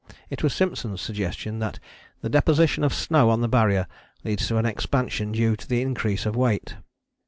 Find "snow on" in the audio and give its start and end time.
2.91-3.41